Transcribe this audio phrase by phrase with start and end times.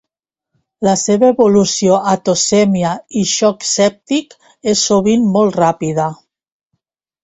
[0.87, 4.37] La seva evolució a toxèmia i xoc sèptic
[4.75, 6.13] és sovint molt ràpida.